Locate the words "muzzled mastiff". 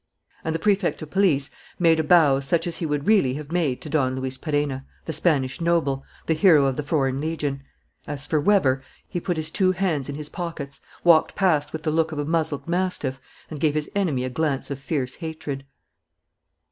12.25-13.21